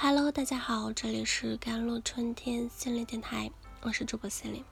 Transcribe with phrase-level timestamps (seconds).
[0.00, 3.50] Hello，大家好，这里是甘露春天心理电台，
[3.82, 4.64] 我是主播心灵。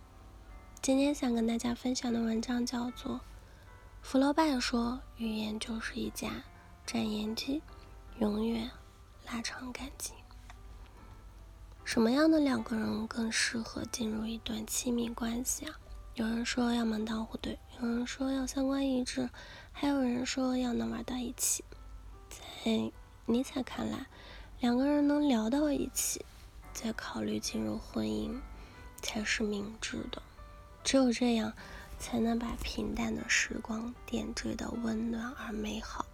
[0.80, 3.14] 今天想跟大家分享的文章叫做
[4.02, 6.44] 《福楼拜说语言就是一架
[6.86, 7.60] 展言机，
[8.20, 8.70] 永远
[9.26, 10.14] 拉长感情》。
[11.84, 15.74] 什么样的两个人更适合进入一段亲密关系啊？
[16.14, 19.28] 有人说要门当户对，有人说要三观一致，
[19.72, 21.64] 还有人说要能玩到一起。
[22.30, 22.92] 在
[23.28, 24.06] 尼采看来，
[24.60, 26.24] 两个人能聊到一起，
[26.72, 28.40] 再考虑进入婚姻，
[29.02, 30.22] 才是明智的。
[30.82, 31.52] 只有这样，
[31.98, 36.06] 才能把平淡的时光点缀的温暖而美好。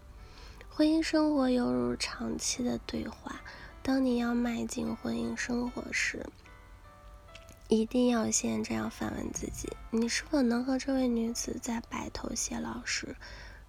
[0.69, 3.41] 婚姻生活犹如长期的对话。
[3.85, 6.25] 当你要迈进婚姻生活时，
[7.69, 13.17] 一定要先这样反问自己：你是否能和这位女子在白头偕老时，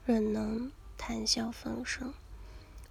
[0.05, 2.13] 仍能谈笑风生？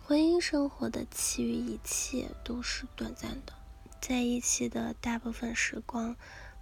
[0.05, 3.52] 婚姻生活的其余一切都是短暂的，
[4.01, 6.16] 在一起的大部分时光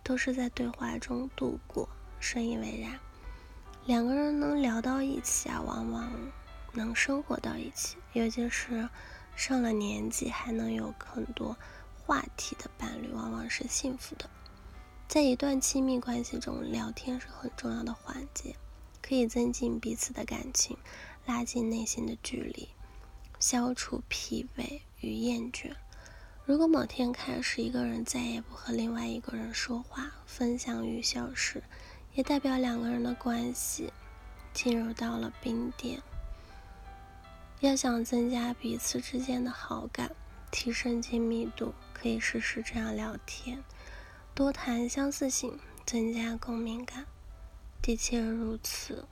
[0.04, 1.88] 都是在对话中度过，
[2.20, 3.00] 深以为然。
[3.86, 6.12] 两个人能聊到一起啊，往往
[6.74, 8.86] 能生活到一起，尤其是
[9.34, 11.56] 上了年纪还能有很多
[12.04, 14.28] 话题的伴侣，往往是幸福的。
[15.08, 18.54] 在一段亲密关系中，聊天是很重要的环节，
[19.00, 20.76] 可以增进彼此的感情，
[21.24, 22.68] 拉近内心的距离。
[23.40, 25.72] 消除疲惫与厌倦。
[26.44, 31.62] 如果某天开始，一个人再也不和另外一个人说话、分享与消失，
[32.14, 33.90] 也代表两个人的关系
[34.52, 36.02] 进入到了冰点。
[37.60, 40.10] 要想增加彼此之间的好感，
[40.50, 43.62] 提升亲密度，可以试试这样聊天：
[44.34, 47.06] 多谈相似性，增加共鸣感。
[47.80, 49.06] 的确如此，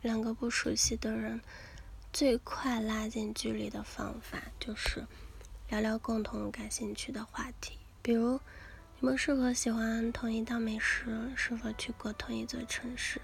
[0.00, 1.42] 两个不熟悉的人。
[2.12, 5.06] 最快拉近距离的方法就是
[5.68, 8.40] 聊聊共同感兴趣的话题，比如
[8.98, 13.20] 你们是否喜欢同一道美食，是否去过同一座城市，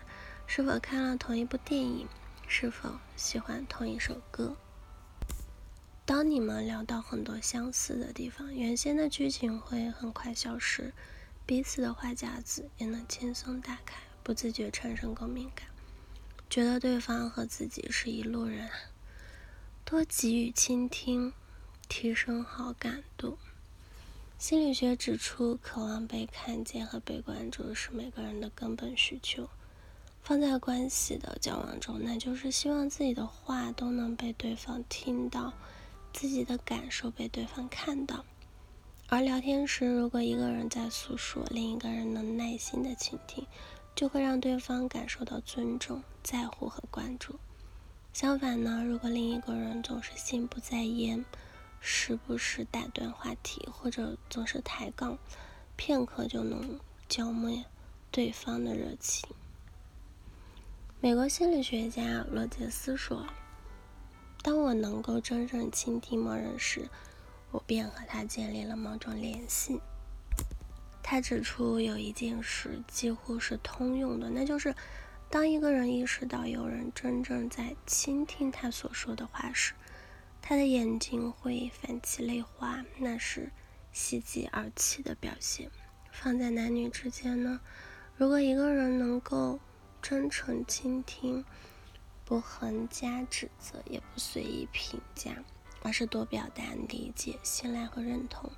[0.46, 2.06] 是否看了同一部电影，
[2.46, 4.56] 是否喜欢同一首歌。
[6.04, 10.94] 当你们聊到很多相似的地方，原先的剧情会很快消失，
[11.44, 15.66] 彼此的话匣子也能轻松打开，不自觉产生共鸣感。
[16.48, 18.70] 觉得对方和自己是一路人，
[19.84, 21.32] 多给予倾听，
[21.88, 23.36] 提升好感度。
[24.38, 29.48] 心理学指出，渴望被看见和被关注是每个人的根本需求。
[30.22, 35.52] 放在关系的交往中，那就是希望自己的话都能被对方听到，
[36.12, 38.24] 自己的感受被对方看到。
[39.08, 43.46] 而聊天时，如果一个人在诉说，另一个人能耐心的倾听。
[43.96, 47.40] 就会让对方感受到尊重、在乎和关注。
[48.12, 51.24] 相反呢，如果另一个人总是心不在焉，
[51.80, 55.18] 时不时打断话题，或者总是抬杠，
[55.76, 57.64] 片刻就能浇灭
[58.10, 59.28] 对方的热情。
[61.00, 63.26] 美国心理学家罗杰斯说
[64.42, 66.88] ：“当我能够真正倾听某人时，
[67.50, 69.80] 我便和他建立了某种联系。”
[71.08, 74.74] 他指出，有一件事几乎是通用的，那就是
[75.30, 79.74] 当一个人意识到有人真正在倾听他所说的话时，
[80.42, 83.52] 他的眼睛会泛起泪花，那是
[83.92, 85.70] 喜极而泣的表现。
[86.10, 87.60] 放在男女之间呢，
[88.16, 89.60] 如果一个人能够
[90.02, 91.44] 真诚倾听，
[92.24, 95.36] 不横加指责，也不随意评价，
[95.84, 98.50] 而是多表达理解、信赖和认同。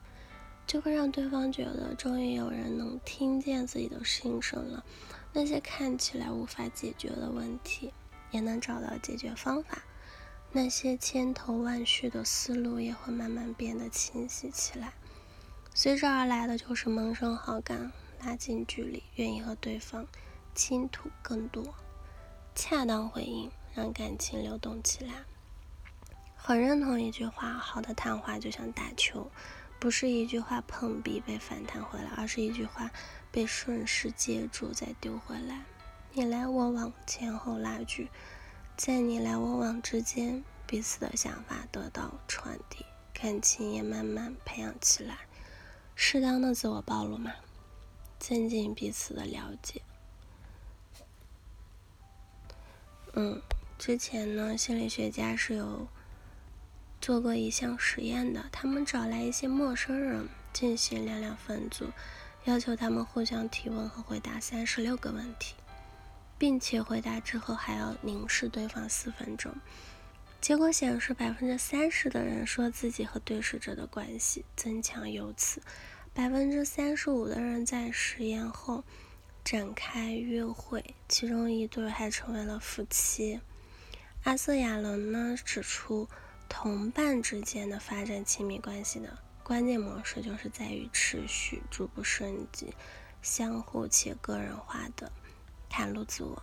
[0.68, 4.84] 就会让对方觉得，终于有人能听见自己的心声了。
[5.32, 7.94] 那些看起来无法解决的问题，
[8.30, 9.78] 也能找到解决方法。
[10.52, 14.92] 那些千头万绪的思路，也会慢慢变得清晰起来。
[15.72, 17.90] 随之而来的就是萌生好感，
[18.20, 20.06] 拉近距离，愿意和对方
[20.54, 21.64] 倾吐更多，
[22.54, 25.24] 恰当回应，让感情流动起来。
[26.36, 29.30] 很认同一句话：好的谈话就像打球。
[29.80, 32.90] 不是一句话碰壁被反弹回来，而是一句话
[33.30, 35.62] 被顺势接住再丢回来。
[36.12, 38.08] 你来我往，前后拉锯，
[38.76, 42.84] 在你来我往之间，彼此的想法得到传递，
[43.14, 45.18] 感情也慢慢培养起来。
[45.94, 47.32] 适当的自我暴露嘛，
[48.18, 49.80] 增进彼此的了解。
[53.12, 53.40] 嗯，
[53.78, 55.86] 之前呢，心理学家是有。
[57.08, 61.86] 做过一项实验的，他们找来一些陌生人进行两两分组，
[62.44, 65.54] 要求他们互相提问和回答三十六个问题，
[66.36, 69.54] 并且回答之后还要凝视对方四分钟。
[70.38, 75.62] 结果显示，百分之三十的人说自己和对视者的关系增强，由此，
[76.12, 78.84] 百分之三十五的人在实验后
[79.42, 83.40] 展开约会，其中一对还成为了夫妻。
[84.24, 86.06] 阿瑟亚伦呢指出，
[86.48, 92.74] 同伴之间的发展亲密关系的关键模式，就是在于持续、逐步升级、
[93.22, 95.12] 相互且个人化的
[95.70, 96.42] 袒露自我。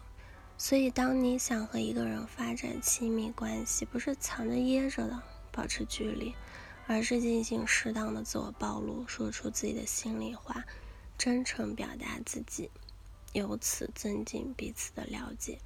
[0.57, 5.21] 所以，当你想和一个人发展亲密关系，不是藏着掖着的
[5.51, 6.33] 保持距离，
[6.87, 10.63] 而是进行适当的自我暴露，说出自己的心里话，
[11.17, 12.71] 真诚表达自己，
[13.33, 15.59] 由此增进彼此的了解，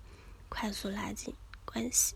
[0.50, 2.16] 快速拉近关系。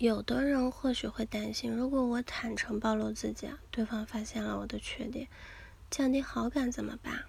[0.00, 5.28] 有的人或许会担心，如果我坦诚暴露自己，对方发现了我的缺点，
[5.90, 7.24] 降低好感怎么办？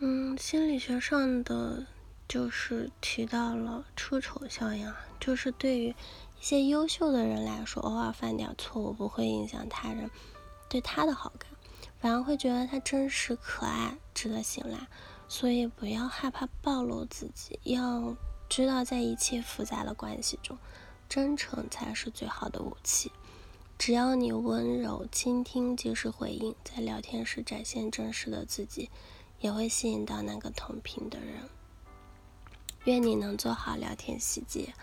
[0.00, 1.86] 嗯，心理学上的。
[2.26, 4.90] 就是提到了出丑效应，
[5.20, 5.94] 就是对于一
[6.40, 10.10] 些优秀的人来说，偶尔犯点错误不会影响他人
[10.70, 11.50] 对他的好感，
[12.00, 14.88] 反而会觉得他真实可爱，值得信赖。
[15.28, 18.16] 所以不要害怕暴露自己，要
[18.48, 20.56] 知道在一切复杂的关系中，
[21.08, 23.12] 真诚才是最好的武器。
[23.76, 28.90] 只要你温柔倾听，及时回应，在聊天时展现真实的自己，
[29.40, 31.48] 也会吸引到那个同频的人。
[32.84, 34.74] 愿你能做好聊天细节，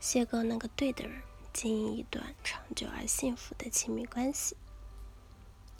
[0.00, 1.22] 邂逅那个对的人，
[1.52, 4.56] 经营一段长久而幸福的亲密关系。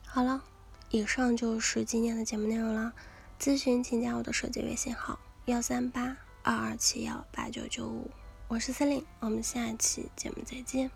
[0.07, 0.45] 好了，
[0.91, 2.93] 以上就是今天的节目内容了。
[3.39, 8.11] 咨询请加我的手机微信号：幺三八二二七幺八九九五，
[8.51, 10.91] 我是司令，我们下期节目再见。